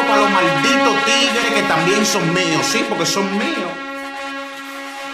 para 0.00 0.16
los 0.16 0.30
malditos 0.30 1.04
tigres 1.04 1.52
que 1.54 1.62
también 1.62 2.06
son 2.06 2.32
míos, 2.32 2.66
sí, 2.70 2.84
porque 2.88 3.06
son 3.06 3.30
míos. 3.36 3.70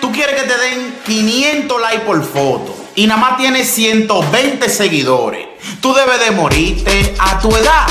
Tú 0.01 0.12
quieres 0.12 0.41
que 0.41 0.49
te 0.49 0.58
den 0.58 0.95
500 1.04 1.81
likes 1.81 2.04
por 2.04 2.24
foto 2.24 2.77
y 2.95 3.06
nada 3.06 3.21
más 3.21 3.37
tienes 3.37 3.69
120 3.71 4.69
seguidores. 4.69 5.46
Tú 5.80 5.93
debes 5.95 6.21
de 6.21 6.30
morirte 6.30 7.14
a 7.19 7.38
tu 7.41 7.54
edad. 7.54 7.87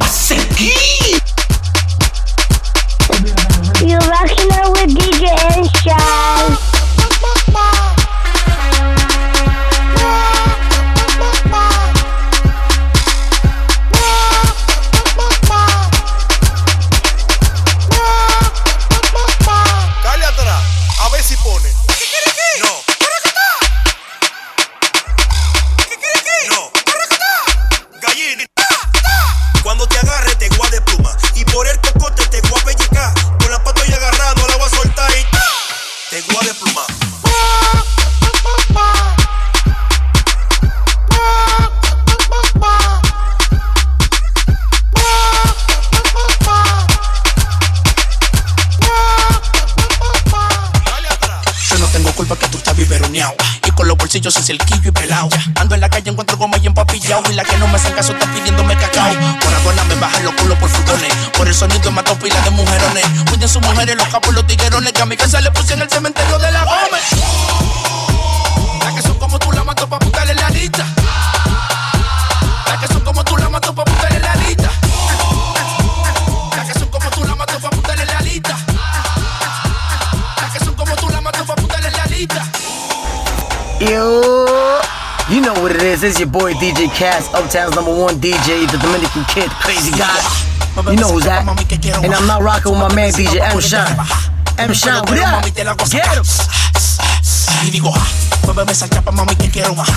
¡Va 0.00 0.06
a 0.06 0.08
seguir! 0.08 1.22
You're 3.80 3.98
rocking 4.10 4.52
out 4.52 4.72
with 4.72 4.94
DJ 4.94 5.28
and 5.30 6.67
Y 54.08 54.20
con 54.20 54.24
los 54.24 54.32
bolsillos 54.32 54.34
sin 54.34 54.44
cerquillo 54.44 54.88
y 54.88 54.92
pelado 54.92 55.28
Ando 55.56 55.74
en 55.74 55.80
la 55.82 55.90
calle, 55.90 56.10
encuentro 56.10 56.38
goma 56.38 56.56
y 56.62 56.66
empapillado 56.66 57.22
Y 57.30 57.34
la 57.34 57.44
que 57.44 57.58
no 57.58 57.68
me 57.68 57.74
hace 57.74 57.92
caso 57.92 58.12
está 58.12 58.32
pidiéndome 58.32 58.74
cacao. 58.76 59.12
Por 59.40 59.54
aduana 59.54 59.84
me 59.84 59.94
bajan 59.96 60.24
los 60.24 60.34
culos 60.34 60.58
por 60.58 60.70
futones 60.70 61.12
Por 61.36 61.46
el 61.46 61.54
sonido 61.54 61.90
mato 61.92 62.18
pila 62.18 62.40
de 62.40 62.50
mujerones. 62.50 63.04
Cuiden 63.28 63.48
sus 63.48 63.60
mujeres, 63.62 63.96
los 63.96 64.08
capos, 64.08 64.34
los 64.34 64.46
tiguerones 64.46 64.92
Que 64.92 65.02
a 65.02 65.06
mi 65.06 65.16
casa 65.16 65.40
le 65.40 65.50
puse 65.50 65.74
en 65.74 65.82
el 65.82 65.90
cementerio 65.90 66.38
de 66.38 66.52
la 66.52 66.64
Gómez 66.64 67.67
it 86.02 86.08
is. 86.08 86.18
Your 86.20 86.28
boy 86.28 86.52
DJ 86.54 86.88
Cass, 86.94 87.32
Uptown's 87.34 87.74
number 87.74 87.94
one 87.94 88.16
DJ, 88.20 88.66
the 88.70 88.78
Dominican 88.78 89.24
kid, 89.24 89.50
crazy 89.62 89.90
guy. 89.92 90.18
You 90.90 90.96
know 90.96 91.10
who's 91.10 91.24
that? 91.24 91.46
And 92.04 92.14
I'm 92.14 92.26
not 92.26 92.42
rocking 92.42 92.72
with 92.72 92.80
my 92.80 92.94
man 92.94 93.12
DJ 93.12 93.40
M 93.40 93.60
Shine. 93.60 93.96
M 94.58 94.72
Shine, 94.74 95.02
what 95.06 95.18
up? 95.18 95.44
Get 95.54 95.66
him. 95.66 96.24
Muéveme 98.44 98.72
esa 98.72 98.88
chapa, 98.88 99.12
mami, 99.12 99.34
que 99.36 99.50
quiero 99.50 99.74
más. 99.74 99.88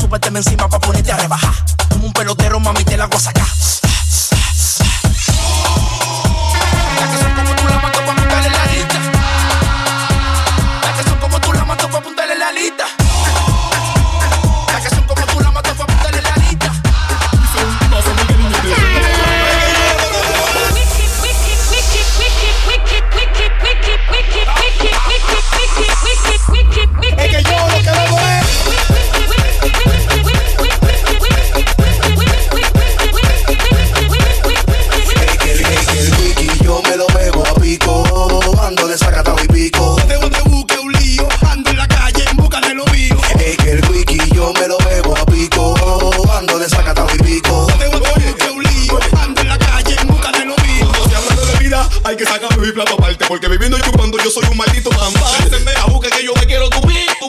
Súbeteme 0.00 0.38
encima 0.38 0.68
pa' 0.68 0.80
ponerte 0.80 1.12
a 1.12 1.16
rebajar. 1.16 1.54
Como 1.90 2.06
un 2.06 2.12
pelotero, 2.12 2.58
mami, 2.60 2.84
te 2.84 2.96
la 2.96 3.04
hago 3.04 3.18
sacar. 3.18 3.46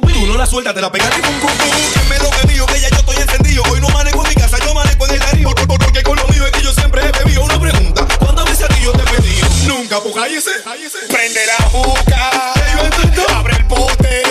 Tú 0.02 0.28
no 0.28 0.38
la 0.38 0.46
sueltas, 0.46 0.74
te 0.74 0.82
la 0.82 0.92
pegas 0.92 1.10
y 1.18 1.22
pum, 1.22 1.40
pum, 1.40 1.52
pum. 1.58 1.70
Lo 2.22 2.30
que 2.30 2.48
mío, 2.54 2.66
que 2.68 2.80
ya 2.80 2.90
yo 2.90 2.98
estoy 2.98 3.16
encendido. 3.18 3.64
Hoy 3.72 3.82
no 3.82 3.90
manejo 3.90 4.22
mi 4.24 4.36
casa, 4.36 4.58
yo 4.64 4.74
manejo 4.74 5.08
en 5.08 5.16
el 5.16 5.22
río. 5.32 5.50
Por- 5.56 5.68
por- 5.68 5.80
Porque 5.80 6.04
con 6.04 6.16
lo 6.18 6.28
mío 6.28 6.46
es 6.46 6.52
que 6.52 6.62
yo 6.62 6.72
siempre 6.74 7.02
he 7.04 7.12
bebido. 7.24 7.44
Una 7.44 7.60
pregunta, 7.60 8.06
¿cuántas 8.20 8.46
veces 8.46 8.66
a 8.66 8.68
ti 8.68 8.82
yo 8.84 8.92
te 8.92 9.04
pedido? 9.04 9.48
Nunca, 9.66 10.00
pues 10.02 10.14
cállese, 10.14 10.52
cállese. 10.64 10.98
Prende 11.10 11.40
la 11.48 11.66
juca. 11.70 12.54
Abre 13.36 13.56
el 13.58 13.66
pote. 13.66 14.24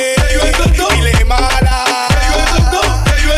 Y 0.96 1.00
le 1.02 1.24
mala. 1.24 2.08
yo 3.24 3.32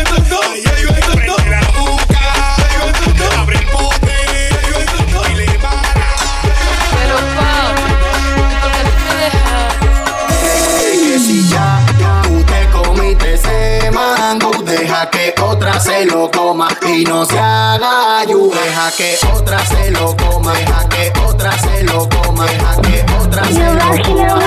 se 15.83 16.05
lo 16.05 16.31
coma 16.31 16.69
y 16.87 17.03
no 17.03 17.25
se 17.25 17.37
haga 17.37 18.23
yu. 18.25 18.49
Deja 18.51 18.91
que 18.95 19.17
otra 19.33 19.59
se 19.65 19.91
lo 19.91 20.15
coma, 20.15 20.53
deja 20.53 20.87
que 20.89 21.13
otra 21.27 21.51
se 21.59 21.83
lo 21.83 22.07
coma, 22.09 22.45
deja 22.45 22.81
que 22.81 23.05
otra 23.19 23.43
se 23.45 23.73
lo 23.73 23.79
coma. 23.79 24.43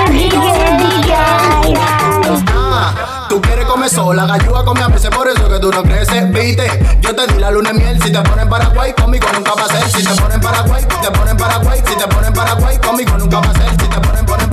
Ah, 2.49 3.25
Tú 3.29 3.41
quieres 3.41 3.65
comer 3.65 3.89
sola, 3.89 4.25
gallúa 4.25 4.65
come 4.65 4.81
a 4.81 4.87
veces, 4.87 5.09
por 5.11 5.27
eso 5.27 5.47
que 5.47 5.59
tú 5.59 5.71
no 5.71 5.83
creces, 5.83 6.31
viste. 6.31 6.97
Yo 7.01 7.15
te 7.15 7.27
di 7.27 7.39
la 7.39 7.51
luna 7.51 7.71
de 7.71 7.79
miel, 7.79 8.01
si 8.01 8.11
te 8.11 8.21
ponen 8.21 8.49
Paraguay, 8.49 8.93
conmigo 8.93 9.27
nunca 9.33 9.53
va 9.53 9.63
a 9.63 9.67
ser. 9.67 9.89
Si 9.91 10.03
te 10.03 10.19
ponen 10.19 10.41
Paraguay, 10.41 10.83
te 11.01 11.11
ponen 11.11 11.37
Paraguay, 11.37 11.81
si 11.85 11.95
te 11.95 12.07
ponen 12.07 12.33
Paraguay, 12.33 12.77
conmigo 12.79 13.17
nunca 13.17 13.39
va 13.41 13.49
a 13.49 13.53
ser. 13.53 13.69
Si 13.71 13.87
te 13.87 13.99
ponen, 13.99 14.25
ponen, 14.25 14.49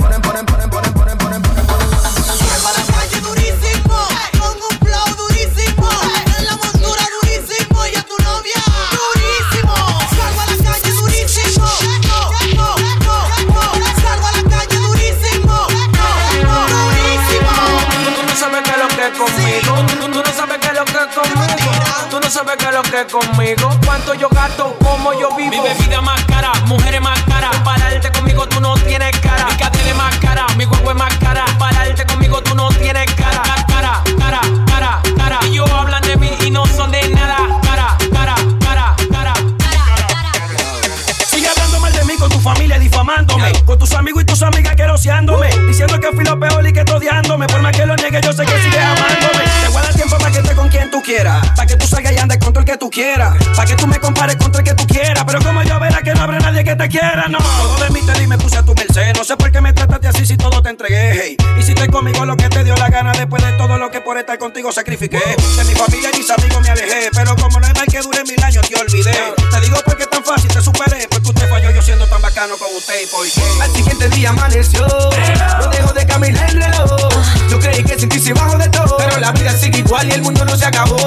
Todo 57.31 57.83
de 57.83 57.89
mí 57.89 58.01
te 58.01 58.13
di, 58.19 58.27
me 58.27 58.37
puse 58.37 58.57
a 58.57 58.63
tu 58.63 58.75
merced. 58.75 59.15
No 59.15 59.23
sé 59.23 59.35
por 59.35 59.51
qué 59.51 59.59
me 59.61 59.73
trataste 59.73 60.07
así 60.07 60.25
si 60.25 60.37
todo 60.37 60.61
te 60.61 60.69
entregué. 60.69 61.11
hey. 61.13 61.37
Y 61.59 61.63
si 61.63 61.71
estoy 61.71 61.87
conmigo 61.87 62.25
lo 62.25 62.35
que 62.37 62.49
te 62.49 62.63
dio 62.63 62.75
la 62.75 62.89
gana 62.89 63.11
después 63.13 63.43
de 63.43 63.51
todo 63.53 63.77
lo 63.77 63.89
que 63.89 64.01
por 64.01 64.17
estar 64.17 64.37
contigo 64.37 64.71
sacrifiqué. 64.71 65.17
De 65.17 65.63
mi 65.65 65.73
familia 65.73 66.09
y 66.13 66.17
mis 66.17 66.29
amigos 66.29 66.61
me 66.61 66.69
alejé. 66.69 67.09
Pero 67.13 67.35
como 67.35 67.59
no 67.59 67.65
hay 67.65 67.73
mal 67.73 67.87
que 67.87 67.99
dure 68.01 68.23
mil 68.25 68.43
años, 68.43 68.67
te 68.69 68.79
olvidé. 68.79 69.33
Te 69.51 69.61
digo 69.61 69.77
porque 69.85 70.03
es 70.03 70.09
tan 70.09 70.23
fácil 70.23 70.51
te 70.51 70.61
superé. 70.61 71.07
Porque 71.09 71.29
usted 71.29 71.49
falló, 71.49 71.71
yo 71.71 71.81
sí 71.81 71.91
bacano 72.21 72.57
con 72.57 72.67
usted. 72.75 73.07
Porque 73.11 73.41
al 73.61 73.71
siguiente 73.71 74.09
día 74.09 74.29
amaneció. 74.29 74.85
No 74.85 75.67
dejo 75.69 75.93
de 75.93 76.05
caminar 76.05 76.49
el 76.49 76.61
reloj. 76.61 77.09
Yo 77.49 77.59
creí 77.59 77.83
que 77.83 77.97
sin 77.97 78.09
ti 78.09 78.19
se 78.19 78.33
bajo 78.33 78.57
de 78.57 78.69
todo. 78.69 78.97
Pero 78.97 79.19
la 79.19 79.31
vida 79.31 79.57
sigue 79.57 79.79
igual 79.79 80.07
y 80.07 80.11
el 80.11 80.21
mundo 80.21 80.45
no 80.45 80.55
se 80.55 80.65
acabó. 80.65 80.97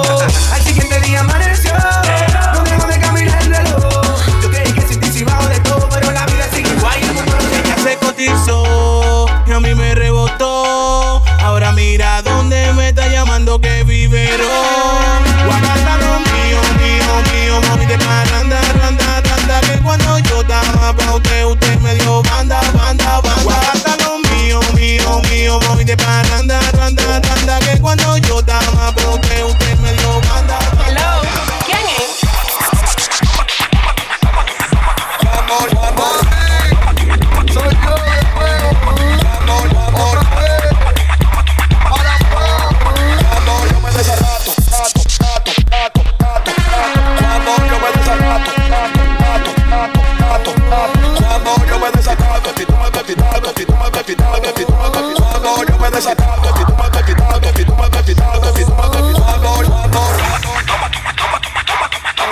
Al 0.52 0.62
siguiente 0.62 1.00
día 1.00 1.20
amaneció. 1.20 1.72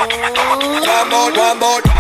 One 0.09 1.09
more, 1.11 1.33
one 1.33 1.59
more. 1.59 1.96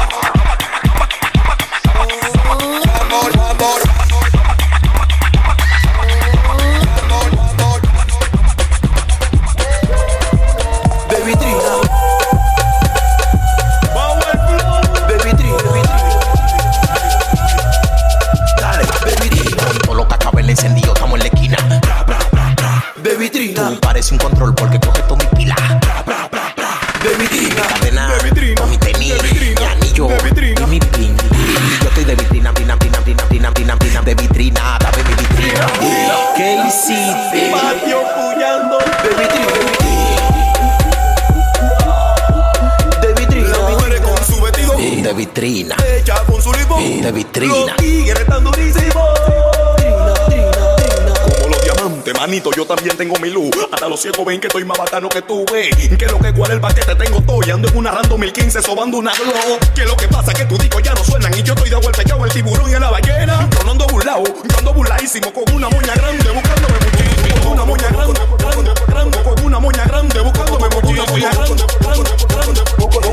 Yo 52.54 52.66
también 52.66 52.96
tengo 52.96 53.16
mi 53.18 53.30
luz. 53.30 53.50
Hasta 53.72 53.88
los 53.88 54.00
ciegos 54.00 54.24
ven 54.26 54.40
que 54.40 54.48
estoy 54.48 54.64
más 54.64 54.76
bacano 54.76 55.08
que 55.08 55.22
tú, 55.22 55.44
ves. 55.50 55.74
Que 55.96 56.06
lo 56.06 56.18
que 56.18 56.32
cuál 56.34 56.52
el 56.52 56.60
paquete 56.60 56.94
tengo 56.94 57.22
todo. 57.22 57.40
Y 57.46 57.50
ando 57.50 57.68
en 57.68 57.76
una 57.76 57.90
rando 57.92 58.18
1015 58.18 58.62
sobando 58.62 58.98
una 58.98 59.12
glow. 59.14 59.58
Que 59.74 59.84
lo 59.84 59.96
que 59.96 60.06
pasa 60.08 60.32
que 60.34 60.44
tus 60.44 60.58
discos 60.58 60.82
ya 60.82 60.92
no 60.92 61.02
suenan. 61.02 61.32
Y 61.36 61.42
yo 61.42 61.54
estoy 61.54 61.70
de 61.70 61.76
vuelta 61.76 62.02
echado 62.02 62.24
el 62.24 62.32
tiburón 62.32 62.70
y 62.70 62.74
en 62.74 62.80
la 62.80 62.90
ballena. 62.90 63.48
Yo 63.56 63.64
no 63.64 63.70
ando 63.72 63.86
burlao, 63.86 64.22
yo 64.24 64.58
ando 64.58 64.74
burladísimo 64.74 65.32
con 65.32 65.44
una 65.54 65.68
moña 65.70 65.94
grande 65.94 66.30
buscándome 66.30 66.74
muchísimo. 66.74 67.42
Con 67.42 67.52
una 67.52 67.64
moña 67.64 67.88
grande, 67.88 68.20
grande, 68.38 68.70
grande, 68.86 69.22
con 69.22 69.44
una 69.44 69.58
moña 69.58 69.84
grande 69.84 70.20
buscándome 70.20 70.68
muchísimo. 70.68 71.02
Una 71.02 71.06
moña 71.06 71.30
grande, 71.30 71.62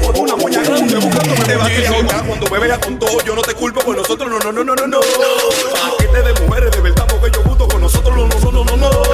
con 0.04 0.20
una 0.20 0.36
moña 0.36 0.62
grande 0.64 0.96
buscándome 0.96 1.46
te 1.46 1.58
muchísimo. 1.58 2.10
Cuando 2.28 2.50
me 2.50 2.60
veas 2.60 2.80
con 2.80 3.00
todo, 3.00 3.22
yo 3.24 3.36
no 3.36 3.42
te 3.42 3.54
culpo 3.54 3.82
con 3.82 3.96
nosotros, 3.96 4.30
no, 4.30 4.40
no, 4.40 4.52
no, 4.52 4.64
no, 4.64 4.76
no, 4.76 4.88
no. 4.88 5.00
Paquete 5.00 6.22
de 6.22 6.42
mujeres 6.42 6.72
de 6.72 6.82
verdad 6.82 7.08
porque 7.10 7.32
yo 7.36 7.44
gusto 7.44 7.68
con 7.68 7.82
nosotros, 7.82 8.16
no, 8.16 8.28
no, 8.28 8.52
no, 8.52 8.64
no, 8.64 8.78
no, 8.78 9.13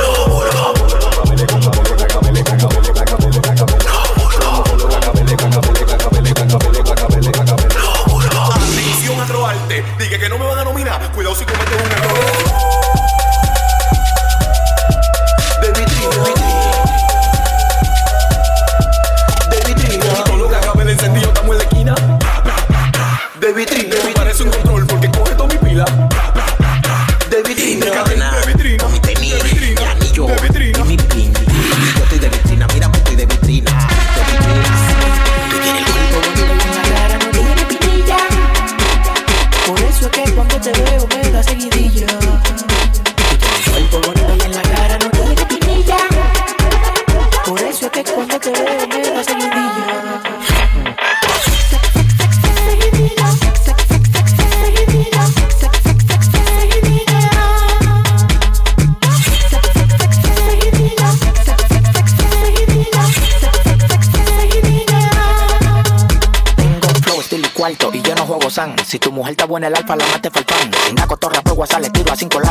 Si 68.86 69.00
tu 69.00 69.10
mujer 69.10 69.32
está 69.32 69.46
buena, 69.46 69.68
el 69.68 69.76
alfa 69.76 69.96
la 69.96 70.06
mate 70.08 70.30
faltan. 70.30 70.70
Si 70.86 70.94
la 70.94 71.08
cotorra 71.08 71.42
por 71.42 71.54
WhatsApp 71.54 71.80
le 71.80 71.90
tiro 71.92 72.12
a 72.12 72.16
cinco. 72.18 72.42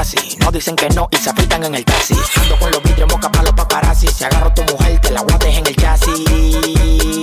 No 0.40 0.50
dicen 0.50 0.74
que 0.74 0.88
no 0.88 1.06
y 1.10 1.16
se 1.18 1.28
apretan 1.28 1.64
en 1.64 1.74
el 1.74 1.84
taxi. 1.84 2.14
Ando 2.40 2.58
con 2.58 2.70
los 2.70 2.82
vidrios 2.82 3.12
moca 3.12 3.30
para 3.30 3.44
los 3.44 3.52
paparazzi. 3.52 4.06
Si 4.06 4.24
agarro 4.24 4.50
tu 4.54 4.62
mujer, 4.72 4.98
te 5.02 5.10
la 5.10 5.20
guates 5.20 5.58
en 5.58 5.66
el 5.66 5.76
chasis. 5.76 6.24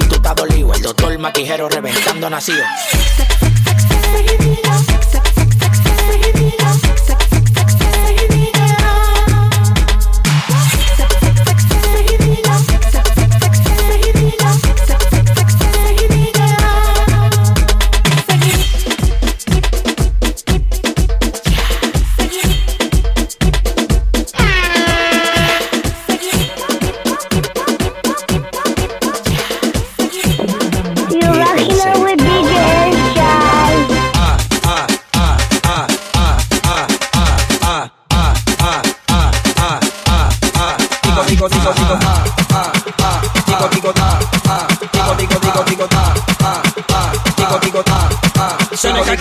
Tú 0.08 0.15
estás 0.15 0.36
dolido, 0.36 0.72
el 0.72 0.82
doctor 0.84 1.18
maquijero 1.18 1.68
reventando 1.68 2.30
nacido. 2.30 2.63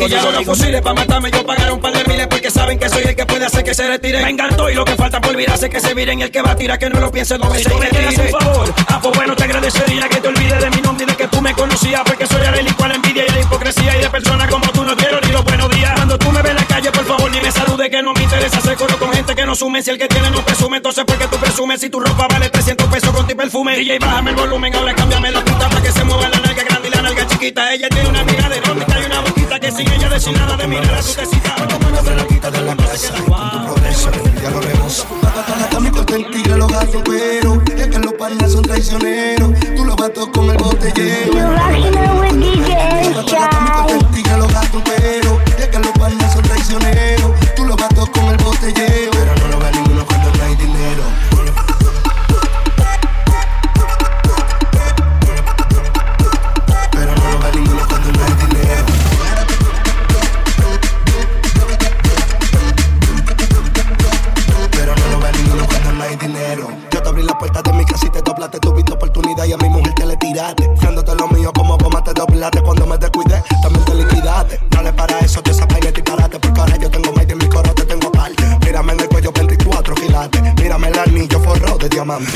maquillaron 0.04 0.34
los 0.34 0.44
fusiles 0.44 0.82
para 0.82 0.94
matarme. 0.94 1.30
Yo 1.30 1.44
pagaron 1.44 1.74
un 1.74 1.80
par 1.80 1.92
de 1.92 2.04
miles 2.04 2.26
porque 2.28 2.50
saben 2.50 2.78
que 2.78 2.88
soy 2.88 3.02
el 3.04 3.16
que 3.16 3.26
puede 3.26 3.46
hacer 3.46 3.64
que 3.64 3.74
se 3.74 3.86
retiren. 3.86 4.24
Vengan 4.24 4.56
todo 4.56 4.70
y 4.70 4.74
lo 4.74 4.84
que 4.84 4.94
falta 4.96 5.20
por 5.20 5.36
mirarse 5.36 5.70
que 5.70 5.80
se 5.80 5.94
miren. 5.94 6.20
El 6.20 6.30
que 6.30 6.42
va 6.42 6.52
a 6.52 6.56
tirar 6.56 6.78
que 6.78 6.90
no 6.90 7.00
lo 7.00 7.10
piense 7.10 7.38
dos 7.38 7.50
veces. 7.50 7.64
Si 7.64 7.70
tú 7.70 7.78
me 7.78 7.88
quieres 7.88 8.18
un 8.18 8.28
favor, 8.28 8.74
ah, 8.88 9.00
pues 9.02 9.16
bueno, 9.16 9.36
te 9.36 9.44
agradecería 9.44 10.08
que 10.08 10.20
te 10.20 10.28
olvides 10.28 10.60
de 10.60 10.70
mi 10.70 10.82
nombre 10.82 11.04
y 11.04 11.08
de 11.08 11.16
que 11.16 11.28
tú 11.28 11.40
me 11.40 11.52
conocías. 11.54 12.02
Porque 12.04 12.26
soy 12.26 12.40
delincuente 12.40 12.88
la 12.88 12.94
envidia 12.94 13.24
y 13.26 13.32
la 13.32 13.40
hipocresía. 13.40 13.96
Y 13.96 14.00
de 14.02 14.10
personas 14.10 14.50
como 14.50 14.66
tú 14.72 14.84
no 14.84 14.96
quiero 14.96 15.20
ni 15.20 15.28
los 15.28 15.44
buenos 15.44 15.70
días. 15.70 15.92
Cuando 15.94 16.18
tú 16.18 16.30
me 16.30 16.42
ves 16.42 16.50
en 16.50 16.56
la 16.56 16.64
calle, 16.66 16.92
por 16.92 17.04
favor, 17.04 17.30
ni 17.30 17.40
me 17.40 17.50
salude 17.50 17.90
que 17.90 18.02
no 18.02 18.12
me 18.12 18.22
interesa 18.22 18.58
hacer 18.58 18.76
coro 18.76 18.98
con 18.98 19.12
gente 19.12 19.34
que 19.34 19.46
no 19.46 19.54
sume. 19.54 19.82
Si 19.82 19.90
el 19.90 19.98
que 19.98 20.08
tiene 20.08 20.30
no 20.30 20.44
presume, 20.44 20.78
entonces 20.78 21.04
porque 21.06 21.26
tú 21.28 21.38
presumes. 21.38 21.80
Si 21.80 21.88
tu 21.88 22.00
ropa 22.00 22.28
vale 22.28 22.50
300 22.50 22.86
pesos 22.88 23.10
con 23.10 23.26
tu 23.26 23.36
perfume. 23.36 23.76
DJ, 23.76 23.98
bájame 23.98 24.30
el 24.30 24.36
volumen, 24.36 24.74
ahora 24.74 24.94
cámbiame 24.94 25.30
la 25.30 25.44
puta 25.44 25.68
para 25.68 25.82
que 25.82 25.92
se 25.92 26.04
mueva 26.04 26.28
la 26.28 26.38
nalga 26.40 26.73
nalga 27.04 27.26
chiquita. 27.26 27.74
Ella 27.74 27.88
tiene 27.88 28.08
una 28.08 28.20
amiga 28.20 28.48
de 28.48 28.56
erótica 28.56 29.00
y 29.00 29.04
una 29.04 29.20
boquita 29.20 29.60
que 29.60 29.70
sin 29.70 29.90
ella 29.92 30.08
decir 30.08 30.36
nada 30.36 30.56
de 30.56 30.66
mirar 30.66 30.94
a 30.94 32.02
de 32.02 32.16
la 32.16 32.26
quita 32.26 32.50
de 32.50 32.60
la 32.62 32.74
progreso 32.74 34.10
ya 34.42 34.50
lo 34.50 34.60
vemos. 34.60 35.06
Mi 35.80 35.90
los 36.56 36.70
gatos, 36.70 37.02
pero 37.04 37.62
es 37.76 37.88
que 37.88 37.98
los 37.98 38.12
panas 38.14 38.52
son 38.52 38.62
traicioneros. 38.62 39.50
Tú 39.76 39.84
los 39.84 39.96
gatos 39.96 40.28
con 40.28 40.50
el 40.50 40.56
botellero. 40.56 41.32
You're 41.32 41.54
rocking 41.54 41.94
with 42.20 42.36
DJ 42.40 43.28
Shy. 43.28 44.53
También 73.62 73.84
te 73.84 73.94
liquidaste. 73.94 74.60
Dale 74.70 74.92
para 74.92 75.18
eso, 75.20 75.42
vaina 75.68 75.88
y 75.88 75.92
disparate. 75.92 76.38
Porque 76.38 76.60
ahora 76.60 76.76
yo 76.76 76.90
tengo 76.90 77.12
más 77.12 77.26
de 77.26 77.34
mi 77.34 77.48
coro, 77.48 77.74
te 77.74 77.84
tengo 77.84 78.08
aparte. 78.08 78.44
Mírame 78.64 78.92
en 78.92 79.00
el 79.00 79.08
cuello 79.08 79.32
24 79.32 79.94
quilates. 79.94 80.54
Mírame 80.56 80.88
el 80.88 80.98
anillo 80.98 81.40
forrado 81.40 81.78
de 81.78 81.88
diamante. 81.88 82.30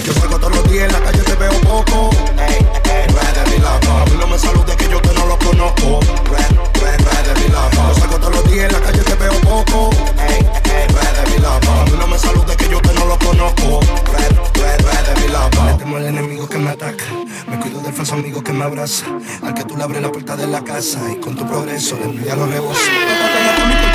Al 19.42 19.54
que 19.54 19.64
tú 19.64 19.76
le 19.76 19.84
abres 19.84 20.02
la 20.02 20.10
puerta 20.10 20.36
de 20.36 20.46
la 20.46 20.62
casa. 20.62 21.00
Y 21.12 21.16
con 21.20 21.36
tu 21.36 21.46
progreso 21.46 21.96
le 21.96 22.04
envidia 22.04 22.36
los 22.36 22.50
rebozos. 22.50 22.82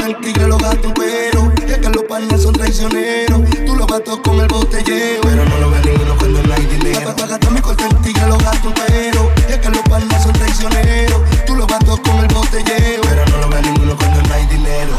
El 0.05 0.17
tigre 0.17 0.47
los 0.47 0.62
gatos, 0.62 0.91
pero 0.95 1.53
es 1.67 1.77
que 1.77 1.89
los 1.89 2.03
panas 2.03 2.41
son 2.41 2.53
traicioneros. 2.53 3.41
Tú 3.65 3.75
los 3.75 3.88
gatos 3.88 4.19
con 4.19 4.39
el 4.39 4.47
botellero. 4.47 5.21
Pero 5.21 5.45
no 5.45 5.57
lo 5.59 5.71
ve 5.71 5.79
ninguno 5.85 6.17
cuando 6.17 6.43
no 6.43 6.53
hay 6.53 6.65
dinero. 6.65 7.13
Gata 7.15 7.50
mi 7.50 7.62
corte 7.62 7.85
el 7.85 8.01
tigre 8.01 8.27
los 8.27 8.43
gatos, 8.43 8.73
pero 8.88 9.31
es 9.47 9.57
que 9.57 9.69
los 9.69 9.81
panas 9.81 10.23
son 10.23 10.33
traicioneros. 10.33 11.21
Tú 11.45 11.55
los 11.55 11.67
gatos 11.67 12.00
con 12.01 12.17
el 12.19 12.27
botellero. 12.33 13.01
Pero 13.03 13.25
no 13.27 13.38
lo 13.38 13.50
ve 13.50 13.62
ninguno 13.62 13.97
cuando 13.97 14.21
no 14.21 14.33
hay 14.33 14.45
dinero. 14.47 14.93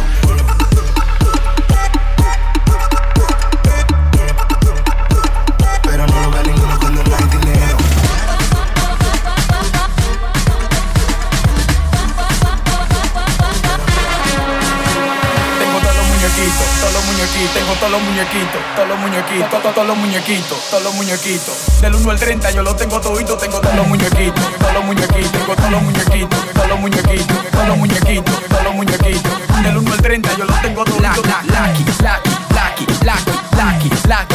Todos 17.84 18.00
los 18.00 18.02
muñequitos, 18.02 18.60
todos 18.74 18.88
los 18.88 18.98
muñequitos, 18.98 19.50
to- 19.50 19.58
to- 19.60 19.72
todos 19.74 19.86
los 19.86 19.96
muñequitos, 19.98 20.58
todos 20.70 20.82
los 20.84 20.94
muñequitos. 20.94 21.80
Del 21.82 21.94
1 21.94 22.10
al 22.12 22.18
30 22.18 22.50
yo 22.52 22.62
los 22.62 22.76
tengo 22.78 22.98
toditos, 22.98 23.38
tengo 23.38 23.60
todos 23.60 23.74
los 23.76 23.86
muñequitos, 23.86 24.42
todos 24.58 24.72
los 24.72 24.84
muñequitos, 24.86 25.32
tengo 25.32 25.54
todos 25.54 25.70
los 25.70 25.82
muñequitos, 25.82 26.52
todos 26.54 26.68
los 26.68 26.78
muñequitos, 26.80 27.50
todos 27.52 27.68
los 27.68 27.76
muñequitos, 27.76 28.48
todos 28.48 28.64
los 28.64 28.74
muñequitos. 28.74 29.32
Del 29.62 29.76
1 29.76 29.92
al 29.92 30.00
30 30.02 30.34
yo 30.38 30.44
los 30.46 30.62
tengo 30.62 30.82
lucky, 30.84 31.02
lucky, 31.04 31.84
lucky, 32.00 32.30
lucky, 32.56 32.86
lucky, 33.04 33.90
lucky, 34.08 34.34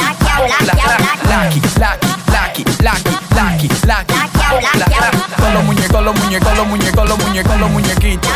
lucky, 1.25 1.59
lucky, 2.29 2.63
lucky, 2.85 3.09
lucky, 3.33 3.67
lucky. 3.87 4.13
Todos 5.37 5.53
los 5.55 5.63
muñecos, 5.63 6.03
los 6.03 6.15
muñecos, 6.19 6.55
los 6.57 6.67
muñecos, 6.67 7.09
los 7.09 7.17
muñecos, 7.17 7.57
los 7.59 7.69
muñequitos. 7.71 8.31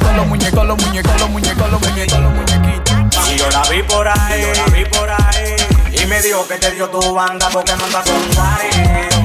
Todos 0.00 0.16
los 0.16 0.26
muñecos, 0.28 0.64
los 0.66 0.76
muñecos, 0.78 1.20
los 1.20 1.30
muñecos, 1.30 1.70
los 1.70 1.80
muñecos, 1.80 2.20
los 2.20 2.32
muñequitos. 2.32 2.87
Y 3.30 3.36
yo 3.36 3.50
la 3.50 3.62
vi 3.70 3.82
por 3.82 4.08
ahí, 4.08 4.42
yo 4.42 4.52
la 4.54 4.66
vi 4.66 4.84
por 4.84 5.10
ahí. 5.10 5.56
Y 5.92 6.06
me 6.06 6.20
dijo 6.22 6.46
que 6.46 6.56
te 6.56 6.70
dio 6.72 6.88
tu 6.88 7.14
banda 7.14 7.48
porque 7.52 7.72
no 7.76 7.84
anda 7.84 8.02
con 8.02 8.38
Wari. 8.38 9.18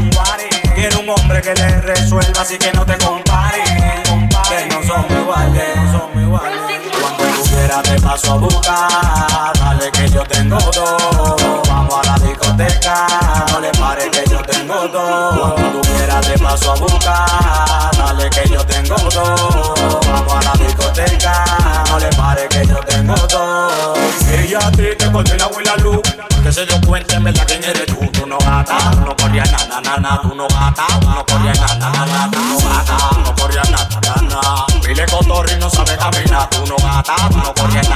Quiero 0.75 0.99
un 0.99 1.09
hombre 1.09 1.41
que 1.41 1.53
le 1.53 1.81
resuelva, 1.81 2.41
así 2.41 2.57
que 2.57 2.71
no 2.73 2.85
te 2.85 2.97
compare, 2.97 3.63
Que 3.63 4.65
no 4.67 4.83
somos 4.83 5.11
iguales, 5.11 5.75
no 5.75 5.99
somos 5.99 6.21
iguales. 6.21 6.59
Cuando 6.99 7.23
tú 7.23 7.43
quieras 7.49 7.83
te 7.83 8.01
paso 8.01 8.33
a 8.33 8.35
buscar. 8.35 9.53
Dale 9.59 9.91
que 9.91 10.09
yo 10.09 10.23
tengo 10.23 10.57
todo. 10.57 11.62
Vamos 11.93 12.07
a 12.07 12.17
la 12.17 12.25
discoteca. 12.25 13.07
No 13.51 13.59
le 13.59 13.69
pare 13.73 14.09
que 14.09 14.27
yo 14.27 14.41
tengo 14.41 14.89
todo. 14.89 15.53
Cuando 15.53 15.79
tú 15.79 15.81
quieras 15.93 16.25
te 16.25 16.39
paso 16.39 16.71
a 16.71 16.75
buscar. 16.75 17.91
Dale 17.95 18.29
que 18.31 18.49
yo 18.49 18.65
tengo 18.65 18.95
todo. 18.95 19.75
Vamos 20.11 20.33
a 20.33 20.41
la 20.41 20.65
discoteca. 20.65 21.45
No 21.89 21.99
le 21.99 22.09
pare 22.09 22.47
que 22.49 22.65
yo 22.65 22.79
tengo 22.79 23.13
todo. 23.27 23.93
Ella 24.27 24.59
a 24.65 24.71
ti 24.71 24.87
te 24.97 25.11
corté 25.11 25.37
la 25.37 25.45
abuela 25.45 25.75
luz. 25.77 26.01
Que 26.41 26.51
se 26.51 26.65
dio 26.65 26.81
cuenta 26.81 27.15
en 27.15 27.25
verdad 27.25 27.43
quién 27.45 27.63
eres 27.63 27.85
tú. 27.85 27.99
Tú 28.11 28.25
no 28.25 28.39
gata, 28.39 28.75
tú 28.91 29.01
no 29.01 29.15
corrías 29.15 29.51
na 29.51 29.79
na 29.79 29.81
na 29.81 29.97
na. 29.97 30.21
Tú 30.21 30.33
no 30.33 30.47
gata, 30.47 30.87
no 30.99 31.23
corrías 31.27 31.59
na 31.59 31.75
na 31.75 31.91
na 31.91 32.05
na. 32.07 32.31
Tú 32.31 32.39
no 32.39 32.57
gata, 32.57 32.97
no 33.23 33.35
corrías 33.35 33.69
na 33.69 33.77
na 34.01 34.29
na 34.29 34.72
na. 34.93 34.95
Pile 34.95 35.05
cotorri 35.05 35.55
no 35.57 35.69
sabe 35.69 35.97
caminar. 35.97 36.49
Tú 36.49 36.65
no 36.67 36.75
gata, 36.77 37.15
tú 37.29 37.37
no 37.37 37.53
corrías 37.53 37.89
na. 37.89 37.95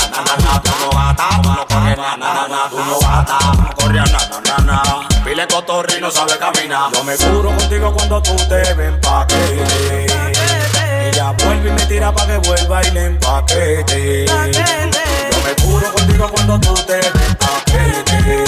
Tú 0.62 0.72
no 0.82 0.90
gata, 0.90 1.42
tú 1.42 1.50
no 1.50 1.68
corrías 1.68 2.18
na. 2.18 2.70
Tú 2.70 2.78
no 2.78 3.00
gata, 3.00 3.38
tú 3.40 3.62
no 3.62 3.76
corrías 3.76 4.12
na 4.12 4.58
na 4.58 5.48
cotorri 5.48 6.02
no 6.02 6.12
sabe 6.12 6.38
caminar. 6.38 6.92
Yo 6.94 7.04
me 7.04 7.16
curo 7.16 7.56
contigo 7.56 7.94
cuando 7.94 8.22
tú 8.22 8.36
te 8.50 8.74
ven 8.74 9.00
paquete. 9.02 10.08
Ella 11.10 11.32
vuelve 11.44 11.70
y 11.70 11.74
me 11.74 11.86
tira 11.86 12.12
pa' 12.12 12.28
que 12.28 12.38
vuelva 12.38 12.82
y 12.84 12.92
le 12.92 13.06
empaquete. 13.06 14.26
Yo 14.26 15.42
me 15.46 15.56
curo 15.64 15.92
contigo 15.94 16.30
cuando 16.30 16.60
tú 16.60 16.74
te 16.86 16.94
ven 16.94 17.36
paquete. 17.36 18.44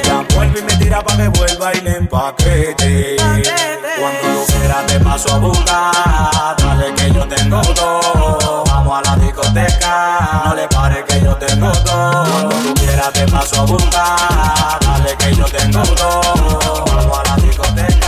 Ella 0.00 0.24
vuelve 0.34 0.60
y 0.60 0.62
me 0.62 0.76
tira 0.76 1.02
pa' 1.02 1.16
que 1.16 1.28
vuelva 1.28 1.74
y 1.74 1.80
le 1.80 1.96
empaquete. 1.96 3.16
Cuando 3.18 4.20
tú 4.20 4.52
quieras 4.52 4.86
te 4.86 5.00
paso 5.00 5.34
a 5.34 5.38
buscar. 5.38 6.49
Todo. 7.50 8.62
Vamos 8.64 8.98
a 8.98 9.10
la 9.10 9.16
discoteca. 9.16 10.42
No 10.44 10.54
le 10.54 10.68
pare 10.68 11.04
que 11.04 11.20
yo 11.20 11.34
tengo 11.36 11.72
todo. 11.72 12.24
Cuando 12.48 12.74
quieras 12.74 13.12
te 13.12 13.26
paso 13.26 13.62
a 13.62 13.64
buscar. 13.64 14.78
Dale 14.80 15.16
que 15.16 15.34
yo 15.34 15.44
tengo 15.46 15.82
todo. 15.82 16.84
Vamos 16.86 17.18
a 17.18 17.22
la 17.28 17.36
discoteca. 17.42 17.99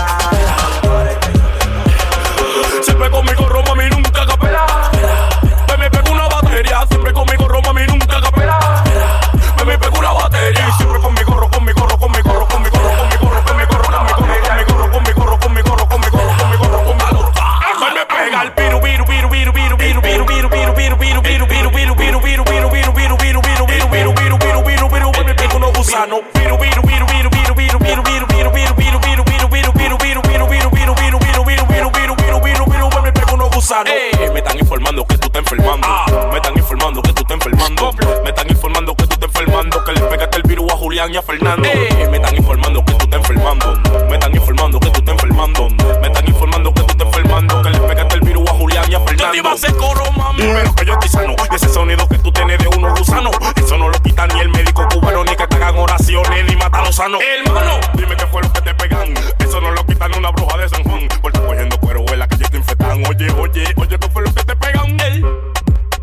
Gusanos. 53.03 53.37
Eso 53.57 53.77
no 53.79 53.89
lo 53.89 53.99
quita 54.01 54.27
ni 54.29 54.41
el 54.41 54.49
médico 54.51 54.87
cubano, 54.93 55.25
ni 55.25 55.35
que 55.35 55.47
te 55.47 55.57
hagan 55.57 55.77
oraciones, 55.77 56.47
ni 56.49 56.57
mata 56.57 56.79
a 56.79 56.85
los 56.85 56.95
sanos. 56.95 57.21
Hermano, 57.21 57.81
dime 57.95 58.17
qué 58.17 58.27
fue 58.27 58.43
lo 58.43 58.53
que 58.53 58.61
te 58.61 58.75
pegan. 58.75 59.15
Eso 59.39 59.61
no 59.61 59.73
lo 59.73 59.85
quita 59.85 60.09
ni 60.09 60.19
una 60.19 60.31
bruja 60.31 60.57
de 60.59 60.69
San 60.69 60.85
Juan. 60.85 61.09
Por 61.21 61.33
estar 61.33 61.47
cogiendo 61.47 61.79
cuero 61.79 62.05
en 62.13 62.19
la 62.19 62.29
calle 62.29 62.45
te 62.49 62.57
infectan. 62.57 63.03
Oye, 63.09 63.31
oye, 63.33 63.65
oye, 63.77 63.99
¿qué 63.99 64.09
fue 64.13 64.23
lo 64.23 64.33
que 64.33 64.45
te 64.45 64.57
pegan? 64.57 65.01
Ey. 65.01 65.21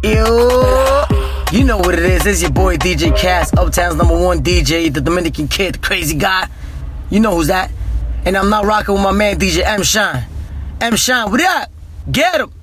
Yo, 0.01 1.05
you 1.51 1.63
know 1.63 1.77
what 1.77 1.93
it 1.93 2.03
is. 2.03 2.25
It's 2.25 2.41
your 2.41 2.51
boy 2.51 2.77
DJ 2.77 3.17
Cass, 3.17 3.53
Uptown's 3.53 3.95
number 3.95 4.17
one 4.17 4.41
DJ, 4.41 4.93
the 4.93 5.01
Dominican 5.01 5.47
kid, 5.47 5.81
crazy 5.81 6.15
guy. 6.15 6.47
You 7.09 7.19
know 7.21 7.35
who's 7.35 7.47
that. 7.47 7.71
And 8.25 8.35
I'm 8.35 8.49
not 8.49 8.65
rocking 8.65 8.95
with 8.95 9.03
my 9.03 9.11
man 9.11 9.39
DJ 9.39 9.63
M 9.63 9.83
Shine. 9.83 10.25
M 10.81 10.95
Shine, 10.95 11.31
what 11.31 11.41
up? 11.41 11.69
Get 12.11 12.41
him. 12.41 12.58